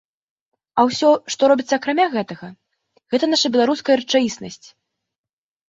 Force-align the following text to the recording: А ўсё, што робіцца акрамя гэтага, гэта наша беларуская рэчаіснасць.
А 0.79 0.85
ўсё, 0.87 1.09
што 1.33 1.49
робіцца 1.51 1.73
акрамя 1.77 2.07
гэтага, 2.15 2.47
гэта 3.13 3.25
наша 3.37 3.47
беларуская 3.59 3.95
рэчаіснасць. 4.05 4.67